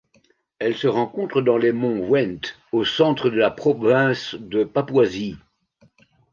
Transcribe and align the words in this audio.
Elle 0.57 0.75
se 0.75 0.87
rencontre 0.87 1.43
dans 1.43 1.57
les 1.57 1.71
monts 1.71 2.07
Went 2.09 2.39
au 2.71 2.83
centre 2.83 3.29
de 3.29 3.35
la 3.35 3.51
province 3.51 4.33
de 4.33 4.63
Papouasie. 4.63 5.37